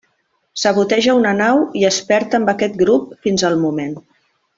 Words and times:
Saboteja 0.59 1.13
una 1.17 1.33
nau 1.41 1.61
i 1.81 1.85
es 1.91 1.99
perd 2.07 2.37
amb 2.39 2.53
aquest 2.55 2.79
grup 2.83 3.13
fins 3.27 3.47
al 3.51 3.59
moment. 3.67 3.95